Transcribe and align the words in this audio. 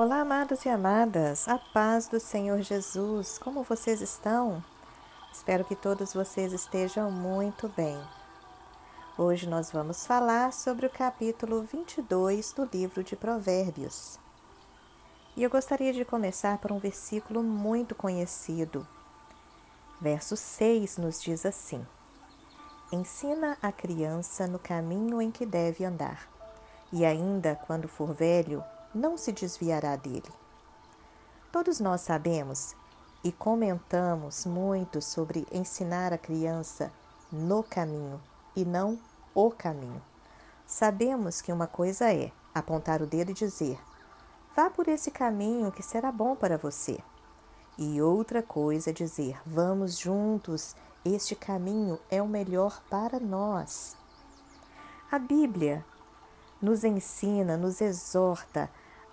Olá, 0.00 0.20
amados 0.20 0.64
e 0.64 0.68
amadas, 0.68 1.48
a 1.48 1.58
paz 1.58 2.06
do 2.06 2.20
Senhor 2.20 2.60
Jesus, 2.60 3.36
como 3.36 3.64
vocês 3.64 4.00
estão? 4.00 4.62
Espero 5.32 5.64
que 5.64 5.74
todos 5.74 6.14
vocês 6.14 6.52
estejam 6.52 7.10
muito 7.10 7.68
bem. 7.76 8.00
Hoje 9.18 9.48
nós 9.48 9.72
vamos 9.72 10.06
falar 10.06 10.52
sobre 10.52 10.86
o 10.86 10.90
capítulo 10.90 11.62
22 11.62 12.52
do 12.52 12.68
livro 12.72 13.02
de 13.02 13.16
Provérbios. 13.16 14.20
E 15.36 15.42
eu 15.42 15.50
gostaria 15.50 15.92
de 15.92 16.04
começar 16.04 16.58
por 16.58 16.70
um 16.70 16.78
versículo 16.78 17.42
muito 17.42 17.92
conhecido. 17.96 18.86
Verso 20.00 20.36
6 20.36 20.96
nos 20.98 21.20
diz 21.20 21.44
assim: 21.44 21.84
Ensina 22.92 23.58
a 23.60 23.72
criança 23.72 24.46
no 24.46 24.60
caminho 24.60 25.20
em 25.20 25.32
que 25.32 25.44
deve 25.44 25.84
andar, 25.84 26.28
e 26.92 27.04
ainda 27.04 27.56
quando 27.66 27.88
for 27.88 28.14
velho, 28.14 28.62
não 28.94 29.16
se 29.16 29.32
desviará 29.32 29.96
dele. 29.96 30.30
Todos 31.52 31.80
nós 31.80 32.02
sabemos 32.02 32.74
e 33.22 33.32
comentamos 33.32 34.44
muito 34.46 35.00
sobre 35.00 35.46
ensinar 35.50 36.12
a 36.12 36.18
criança 36.18 36.92
no 37.32 37.62
caminho 37.62 38.20
e 38.54 38.64
não 38.64 38.98
o 39.34 39.50
caminho. 39.50 40.02
Sabemos 40.66 41.40
que 41.40 41.52
uma 41.52 41.66
coisa 41.66 42.12
é 42.12 42.30
apontar 42.54 43.00
o 43.00 43.06
dedo 43.06 43.30
e 43.30 43.34
dizer: 43.34 43.78
vá 44.54 44.68
por 44.68 44.88
esse 44.88 45.10
caminho 45.10 45.72
que 45.72 45.82
será 45.82 46.12
bom 46.12 46.36
para 46.36 46.58
você. 46.58 46.98
E 47.76 48.02
outra 48.02 48.42
coisa 48.42 48.90
é 48.90 48.92
dizer: 48.92 49.40
vamos 49.46 49.98
juntos, 49.98 50.76
este 51.04 51.34
caminho 51.34 51.98
é 52.10 52.20
o 52.20 52.28
melhor 52.28 52.82
para 52.90 53.18
nós. 53.20 53.96
A 55.10 55.18
Bíblia 55.18 55.84
nos 56.60 56.84
ensina, 56.84 57.56
nos 57.56 57.80
exorta 57.80 58.70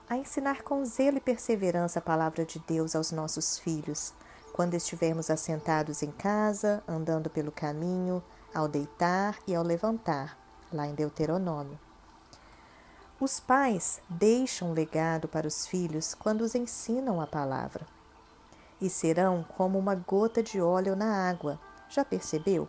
a 0.09 0.17
ensinar 0.17 0.61
com 0.63 0.85
zelo 0.85 1.17
e 1.17 1.21
perseverança 1.21 1.99
a 1.99 2.01
palavra 2.01 2.45
de 2.45 2.59
Deus 2.59 2.95
aos 2.95 3.11
nossos 3.11 3.57
filhos, 3.57 4.13
quando 4.53 4.73
estivermos 4.75 5.29
assentados 5.29 6.03
em 6.03 6.11
casa, 6.11 6.83
andando 6.87 7.29
pelo 7.29 7.51
caminho, 7.51 8.23
ao 8.53 8.67
deitar 8.67 9.37
e 9.47 9.53
ao 9.53 9.63
levantar, 9.63 10.37
lá 10.71 10.87
em 10.87 10.95
Deuteronômio. 10.95 11.77
Os 13.19 13.39
pais 13.39 14.01
deixam 14.09 14.73
legado 14.73 15.27
para 15.27 15.47
os 15.47 15.65
filhos 15.65 16.13
quando 16.13 16.41
os 16.41 16.53
ensinam 16.53 17.19
a 17.21 17.27
palavra. 17.27 17.85
E 18.79 18.89
serão 18.89 19.45
como 19.57 19.79
uma 19.79 19.95
gota 19.95 20.43
de 20.43 20.61
óleo 20.61 20.95
na 20.95 21.29
água. 21.29 21.59
Já 21.89 22.03
percebeu? 22.03 22.67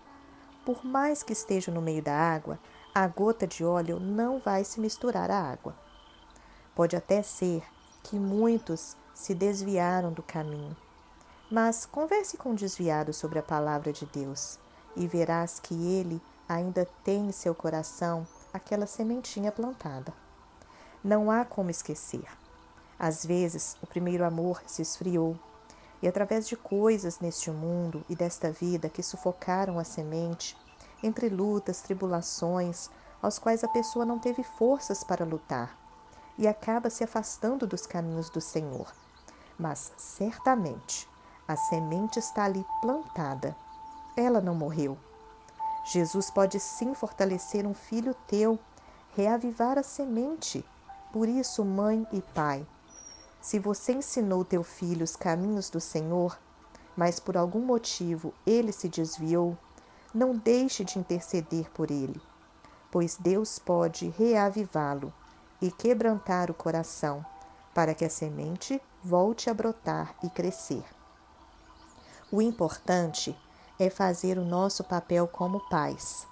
Por 0.64 0.84
mais 0.84 1.22
que 1.22 1.32
esteja 1.32 1.72
no 1.72 1.82
meio 1.82 2.02
da 2.02 2.14
água, 2.14 2.58
a 2.98 3.06
gota 3.06 3.46
de 3.46 3.62
óleo 3.62 4.00
não 4.00 4.38
vai 4.38 4.64
se 4.64 4.80
misturar 4.80 5.30
à 5.30 5.38
água. 5.38 5.76
Pode 6.74 6.96
até 6.96 7.22
ser 7.22 7.62
que 8.02 8.18
muitos 8.18 8.96
se 9.14 9.34
desviaram 9.34 10.10
do 10.10 10.22
caminho, 10.22 10.74
mas 11.50 11.84
converse 11.84 12.38
com 12.38 12.52
o 12.52 12.56
desviado 12.56 13.12
sobre 13.12 13.38
a 13.38 13.42
palavra 13.42 13.92
de 13.92 14.06
Deus 14.06 14.58
e 14.96 15.06
verás 15.06 15.60
que 15.60 15.74
ele 15.74 16.22
ainda 16.48 16.88
tem 17.04 17.26
em 17.26 17.32
seu 17.32 17.54
coração 17.54 18.26
aquela 18.50 18.86
sementinha 18.86 19.52
plantada. 19.52 20.10
Não 21.04 21.30
há 21.30 21.44
como 21.44 21.68
esquecer. 21.68 22.24
Às 22.98 23.26
vezes, 23.26 23.76
o 23.82 23.86
primeiro 23.86 24.24
amor 24.24 24.62
se 24.66 24.80
esfriou, 24.80 25.38
e 26.00 26.08
através 26.08 26.48
de 26.48 26.56
coisas 26.56 27.20
neste 27.20 27.50
mundo 27.50 28.02
e 28.08 28.16
desta 28.16 28.50
vida 28.50 28.88
que 28.88 29.02
sufocaram 29.02 29.78
a 29.78 29.84
semente, 29.84 30.56
entre 31.02 31.28
lutas, 31.28 31.80
tribulações, 31.80 32.90
aos 33.22 33.38
quais 33.38 33.64
a 33.64 33.68
pessoa 33.68 34.04
não 34.04 34.18
teve 34.18 34.42
forças 34.42 35.02
para 35.02 35.24
lutar 35.24 35.76
e 36.38 36.46
acaba 36.46 36.90
se 36.90 37.02
afastando 37.02 37.66
dos 37.66 37.86
caminhos 37.86 38.28
do 38.30 38.40
Senhor. 38.40 38.92
Mas 39.58 39.92
certamente 39.96 41.08
a 41.48 41.56
semente 41.56 42.18
está 42.18 42.44
ali 42.44 42.64
plantada. 42.80 43.56
Ela 44.16 44.40
não 44.40 44.54
morreu. 44.54 44.98
Jesus 45.84 46.30
pode 46.30 46.58
sim 46.58 46.94
fortalecer 46.94 47.66
um 47.66 47.74
filho 47.74 48.14
teu, 48.26 48.58
reavivar 49.14 49.78
a 49.78 49.82
semente. 49.82 50.64
Por 51.12 51.28
isso, 51.28 51.64
mãe 51.64 52.06
e 52.12 52.20
pai, 52.20 52.66
se 53.40 53.58
você 53.58 53.92
ensinou 53.92 54.44
teu 54.44 54.64
filho 54.64 55.04
os 55.04 55.14
caminhos 55.14 55.70
do 55.70 55.80
Senhor, 55.80 56.36
mas 56.96 57.20
por 57.20 57.36
algum 57.36 57.60
motivo 57.60 58.34
ele 58.44 58.72
se 58.72 58.88
desviou, 58.88 59.56
não 60.16 60.34
deixe 60.34 60.82
de 60.82 60.98
interceder 60.98 61.70
por 61.72 61.90
ele, 61.90 62.18
pois 62.90 63.18
Deus 63.20 63.58
pode 63.58 64.08
reavivá-lo 64.08 65.12
e 65.60 65.70
quebrantar 65.70 66.50
o 66.50 66.54
coração, 66.54 67.24
para 67.74 67.94
que 67.94 68.02
a 68.02 68.08
semente 68.08 68.80
volte 69.04 69.50
a 69.50 69.54
brotar 69.54 70.14
e 70.24 70.30
crescer. 70.30 70.82
O 72.32 72.40
importante 72.40 73.36
é 73.78 73.90
fazer 73.90 74.38
o 74.38 74.44
nosso 74.44 74.82
papel 74.82 75.28
como 75.28 75.60
pais. 75.68 76.26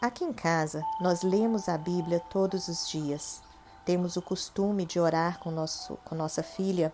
Aqui 0.00 0.24
em 0.24 0.32
casa, 0.32 0.84
nós 1.00 1.22
lemos 1.22 1.68
a 1.68 1.76
Bíblia 1.76 2.20
todos 2.30 2.68
os 2.68 2.88
dias. 2.88 3.42
Temos 3.84 4.16
o 4.16 4.22
costume 4.22 4.86
de 4.86 5.00
orar 5.00 5.40
com, 5.40 5.50
nosso, 5.50 5.96
com 6.04 6.14
nossa 6.14 6.42
filha 6.44 6.92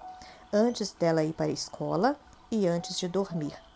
antes 0.51 0.93
dela 0.93 1.23
ir 1.23 1.35
para 1.35 1.47
a 1.47 1.55
escola 1.55 2.17
e 2.51 2.67
antes 2.67 2.99
de 2.99 3.09
dormir. 3.09 3.72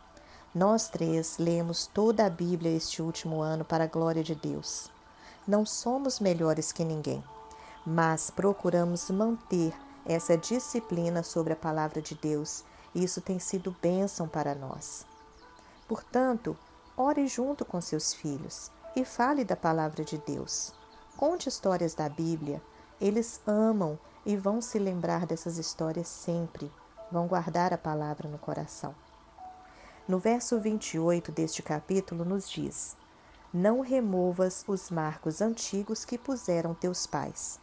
Nós 0.57 0.89
três 0.89 1.37
lemos 1.37 1.87
toda 1.87 2.25
a 2.25 2.31
Bíblia 2.31 2.75
este 2.75 3.03
último 3.03 3.43
ano 3.43 3.63
para 3.63 3.85
a 3.85 3.87
glória 3.87 4.25
de 4.25 4.35
Deus. 4.35 4.91
Não 5.47 5.67
somos 5.67 6.19
melhores 6.19 6.73
que 6.73 6.83
ninguém, 6.83 7.23
mas 7.85 8.31
procuramos 8.31 9.11
manter 9.11 9.75
essa 10.07 10.35
disciplina 10.35 11.23
sobre 11.23 11.53
a 11.53 11.57
palavra 11.57 12.01
de 12.01 12.15
Deus. 12.15 12.65
E 12.95 13.05
isso 13.05 13.21
tem 13.21 13.39
sido 13.39 13.77
bênção 13.83 14.27
para 14.27 14.55
nós. 14.55 15.05
Portanto, 15.87 16.57
ore 16.97 17.27
junto 17.27 17.63
com 17.63 17.79
seus 17.83 18.15
filhos 18.15 18.71
e 18.97 19.05
fale 19.05 19.45
da 19.45 19.57
palavra 19.57 20.03
de 20.07 20.17
Deus. 20.17 20.73
Conte 21.19 21.51
histórias 21.51 21.93
da 21.93 22.09
Bíblia. 22.09 22.63
Eles 22.99 23.43
amam 23.47 23.99
e 24.25 24.39
vão 24.39 24.63
se 24.63 24.79
lembrar 24.79 25.27
dessas 25.27 25.59
histórias 25.59 26.09
sempre. 26.09 26.73
Vão 27.13 27.27
guardar 27.27 27.75
a 27.75 27.79
palavra 27.79 28.27
no 28.27 28.39
coração. 28.39 28.95
No 30.09 30.21
verso 30.21 30.61
28 30.61 31.33
deste 31.33 31.63
capítulo, 31.65 32.25
nos 32.25 32.49
diz: 32.49 32.97
Não 33.53 33.81
removas 33.81 34.65
os 34.69 34.89
marcos 34.89 35.41
antigos 35.41 36.05
que 36.05 36.17
puseram 36.17 36.75
teus 36.75 37.09
pais. 37.09 37.59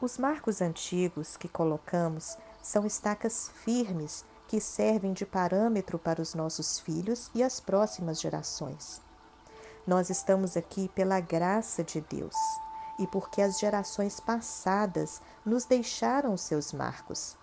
Os 0.00 0.18
marcos 0.18 0.60
antigos 0.60 1.36
que 1.36 1.46
colocamos 1.46 2.36
são 2.60 2.84
estacas 2.84 3.52
firmes 3.62 4.24
que 4.48 4.60
servem 4.60 5.12
de 5.12 5.24
parâmetro 5.24 5.96
para 5.96 6.20
os 6.20 6.34
nossos 6.34 6.80
filhos 6.80 7.30
e 7.32 7.42
as 7.42 7.60
próximas 7.60 8.20
gerações. 8.20 9.00
Nós 9.86 10.10
estamos 10.10 10.56
aqui 10.56 10.88
pela 10.88 11.20
graça 11.20 11.84
de 11.84 12.00
Deus 12.00 12.34
e 12.98 13.06
porque 13.06 13.40
as 13.40 13.60
gerações 13.60 14.18
passadas 14.18 15.22
nos 15.46 15.64
deixaram 15.64 16.36
seus 16.36 16.72
marcos. 16.72 17.36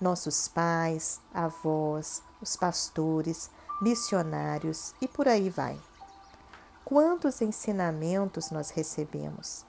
Nossos 0.00 0.46
pais, 0.46 1.20
avós, 1.32 2.22
os 2.42 2.54
pastores, 2.54 3.50
missionários 3.80 4.94
e 5.00 5.08
por 5.08 5.26
aí 5.26 5.48
vai. 5.48 5.80
Quantos 6.84 7.40
ensinamentos 7.40 8.50
nós 8.50 8.70
recebemos? 8.70 9.64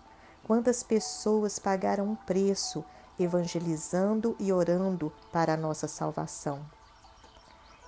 Quantas 0.46 0.84
pessoas 0.84 1.60
pagaram 1.60 2.06
um 2.06 2.16
preço 2.16 2.84
evangelizando 3.20 4.36
e 4.40 4.52
orando 4.52 5.12
para 5.32 5.54
a 5.54 5.58
nossa 5.58 5.88
salvação? 5.88 6.66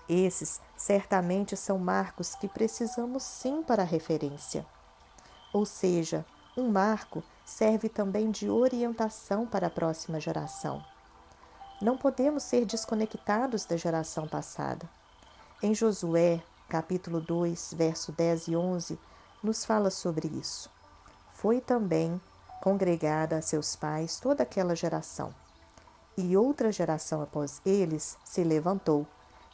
Esses 0.07 0.59
certamente 0.75 1.55
são 1.55 1.77
marcos 1.77 2.35
que 2.35 2.47
precisamos 2.47 3.23
sim 3.23 3.61
para 3.61 3.83
referência. 3.83 4.65
Ou 5.53 5.65
seja, 5.65 6.25
um 6.57 6.71
marco 6.71 7.23
serve 7.45 7.89
também 7.89 8.31
de 8.31 8.49
orientação 8.49 9.45
para 9.45 9.67
a 9.67 9.69
próxima 9.69 10.19
geração. 10.19 10.83
Não 11.81 11.97
podemos 11.97 12.43
ser 12.43 12.65
desconectados 12.65 13.63
da 13.63 13.77
geração 13.77 14.27
passada. 14.27 14.89
Em 15.63 15.73
Josué, 15.73 16.43
capítulo 16.67 17.21
2, 17.21 17.73
verso 17.73 18.11
10 18.11 18.49
e 18.49 18.55
11, 18.57 18.99
nos 19.41 19.63
fala 19.63 19.89
sobre 19.89 20.27
isso. 20.27 20.69
Foi 21.31 21.61
também 21.61 22.19
congregada 22.61 23.37
a 23.37 23.41
seus 23.41 23.77
pais 23.77 24.19
toda 24.19 24.43
aquela 24.43 24.75
geração. 24.75 25.33
E 26.17 26.35
outra 26.35 26.69
geração 26.69 27.21
após 27.21 27.61
eles 27.65 28.17
se 28.25 28.43
levantou, 28.43 29.07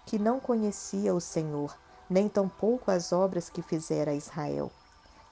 que 0.04 0.18
não 0.18 0.40
conhecia 0.40 1.14
o 1.14 1.22
Senhor, 1.22 1.78
nem 2.10 2.28
tampouco 2.28 2.90
as 2.90 3.14
obras 3.14 3.52
que 3.52 3.62
fizera 3.62 4.16
Israel. 4.16 4.72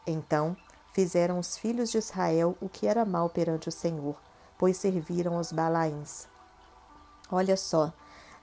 Então 0.05 0.55
fizeram 0.93 1.39
os 1.39 1.57
filhos 1.57 1.89
de 1.89 1.97
Israel 1.97 2.55
o 2.61 2.69
que 2.69 2.85
era 2.85 3.03
mal 3.03 3.31
perante 3.31 3.67
o 3.67 3.71
Senhor, 3.71 4.15
pois 4.59 4.77
serviram 4.77 5.37
aos 5.37 5.51
Balaíns. 5.51 6.31
Olha 7.35 7.57
só, 7.57 7.91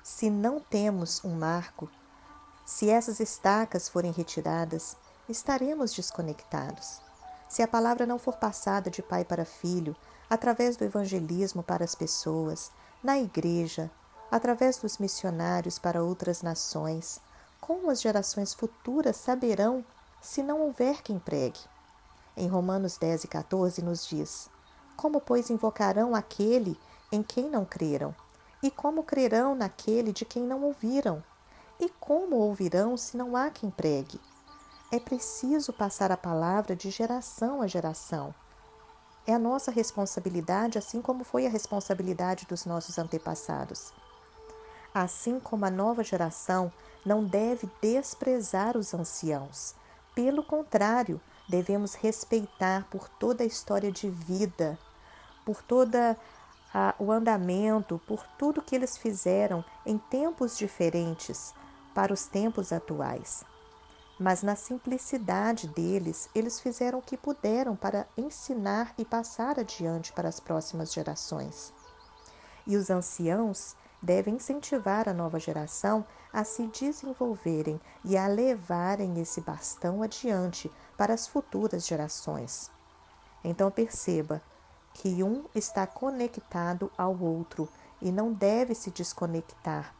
se 0.03 0.29
não 0.29 0.59
temos 0.59 1.25
um 1.25 1.37
marco, 1.37 1.89
se 2.67 2.91
essas 2.91 3.21
estacas 3.21 3.89
forem 3.89 4.11
retiradas, 4.11 4.97
estaremos 5.29 5.95
desconectados. 5.95 7.01
Se 7.49 7.63
a 7.63 7.69
palavra 7.69 8.05
não 8.05 8.19
for 8.19 8.35
passada 8.35 8.91
de 8.91 9.01
pai 9.01 9.25
para 9.25 9.45
filho, 9.45 9.95
através 10.29 10.77
do 10.77 10.83
evangelismo 10.83 11.63
para 11.63 11.85
as 11.85 11.95
pessoas, 11.95 12.73
na 13.01 13.17
igreja, 13.17 13.89
através 14.29 14.79
dos 14.79 14.99
missionários 14.99 15.79
para 15.79 16.03
outras 16.03 16.43
nações, 16.43 17.21
como 17.61 17.93
as 17.93 18.01
gerações 18.01 18.53
futuras 18.53 19.17
saberão 19.17 19.85
se 20.21 20.43
não 20.43 20.63
houver 20.63 21.01
quem 21.01 21.17
pregue? 21.17 21.61
Em 22.37 22.49
Romanos 22.49 22.97
10 22.97 23.23
e 23.23 23.29
14 23.29 23.83
nos 23.83 24.05
diz: 24.05 24.51
Como, 24.97 25.21
pois, 25.21 25.49
invocarão 25.49 26.13
aquele 26.13 26.77
em 27.13 27.23
quem 27.23 27.49
não 27.49 27.65
creram? 27.65 28.13
E 28.63 28.71
como 28.71 29.05
crerão 29.05 29.55
naquele 29.55 30.13
de 30.13 30.25
quem 30.25 30.43
não 30.43 30.63
ouviram? 30.63 31.23
E 31.79 31.89
como 31.89 32.37
ouvirão 32.37 32.97
se 32.97 33.17
não 33.17 33.35
há 33.35 33.49
quem 33.49 33.71
pregue? 33.71 34.21
É 34.93 34.99
preciso 34.99 35.73
passar 35.73 36.13
a 36.13 36.17
palavra 36.17 36.77
de 36.77 36.91
geração 36.91 37.63
a 37.63 37.67
geração. 37.67 38.35
É 39.27 39.33
a 39.33 39.39
nossa 39.39 39.71
responsabilidade, 39.71 40.77
assim 40.77 41.01
como 41.01 41.25
foi 41.25 41.47
a 41.47 41.51
responsabilidade 41.51 42.47
dos 42.47 42.67
nossos 42.67 42.99
antepassados. 42.99 43.93
Assim 44.93 45.39
como 45.39 45.65
a 45.65 45.71
nova 45.71 46.03
geração 46.03 46.73
não 47.07 47.25
deve 47.25 47.71
desprezar 47.81 48.77
os 48.77 48.93
anciãos. 48.93 49.75
Pelo 50.15 50.43
contrário, 50.43 51.21
devemos 51.49 51.95
respeitar 51.95 52.87
por 52.91 53.09
toda 53.09 53.43
a 53.43 53.47
história 53.47 53.91
de 53.91 54.11
vida, 54.11 54.79
por 55.47 55.63
toda 55.63 56.17
a, 56.73 56.95
o 56.99 57.11
andamento, 57.11 58.01
por 58.07 58.27
tudo 58.39 58.63
que 58.63 58.75
eles 58.75 58.97
fizeram 58.97 59.65
em 59.85 59.99
tempos 59.99 60.57
diferentes 60.57 61.55
para 61.95 62.13
os 62.13 62.27
tempos 62.27 62.73
atuais. 62.73 63.45
Mas 64.19 64.43
na 64.43 64.55
simplicidade 64.55 65.67
deles, 65.69 66.29
eles 66.35 66.61
fizeram 66.61 66.99
o 66.99 67.03
que 67.03 67.17
puderam 67.17 67.75
para 67.75 68.07
ensinar 68.17 68.93
e 68.99 69.05
passar 69.05 69.59
adiante 69.59 70.13
para 70.13 70.29
as 70.29 70.39
próximas 70.39 70.93
gerações. 70.93 71.73
E 72.67 72.77
os 72.77 72.91
anciãos 72.91 73.75
devem 74.03 74.37
incentivar 74.37 75.09
a 75.09 75.15
nova 75.15 75.39
geração 75.39 76.05
a 76.33 76.45
se 76.45 76.67
desenvolverem 76.67 77.81
e 78.05 78.17
a 78.17 78.27
levarem 78.27 79.21
esse 79.21 79.41
bastão 79.41 80.03
adiante 80.03 80.71
para 80.97 81.13
as 81.13 81.27
futuras 81.27 81.87
gerações. 81.87 82.71
Então 83.43 83.71
perceba 83.71 84.41
que 84.95 85.23
um 85.23 85.45
está 85.55 85.87
conectado 85.87 86.91
ao 86.97 87.19
outro 87.19 87.69
e 88.01 88.11
não 88.11 88.33
deve 88.33 88.75
se 88.75 88.91
desconectar, 88.91 89.95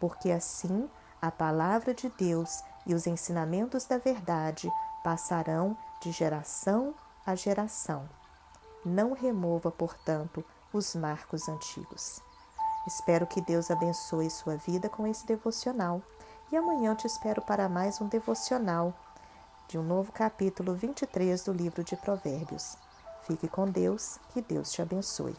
porque 0.00 0.30
assim 0.30 0.88
a 1.20 1.30
palavra 1.30 1.94
de 1.94 2.08
Deus 2.10 2.62
e 2.86 2.94
os 2.94 3.06
ensinamentos 3.06 3.84
da 3.84 3.98
verdade 3.98 4.70
passarão 5.04 5.76
de 6.00 6.10
geração 6.10 6.94
a 7.24 7.34
geração. 7.34 8.08
Não 8.84 9.12
remova, 9.12 9.70
portanto, 9.70 10.44
os 10.72 10.94
marcos 10.94 11.48
antigos. 11.48 12.20
Espero 12.86 13.26
que 13.26 13.40
Deus 13.40 13.70
abençoe 13.70 14.28
sua 14.28 14.56
vida 14.56 14.88
com 14.88 15.06
esse 15.06 15.24
devocional 15.24 16.02
e 16.50 16.56
amanhã 16.56 16.94
te 16.96 17.06
espero 17.06 17.40
para 17.40 17.68
mais 17.68 18.00
um 18.00 18.08
devocional 18.08 18.92
de 19.68 19.78
um 19.78 19.82
novo 19.82 20.10
capítulo 20.10 20.74
23 20.74 21.44
do 21.44 21.52
livro 21.52 21.84
de 21.84 21.96
Provérbios. 21.96 22.76
Fique 23.22 23.48
com 23.48 23.68
Deus, 23.68 24.18
que 24.32 24.42
Deus 24.42 24.72
te 24.72 24.82
abençoe. 24.82 25.34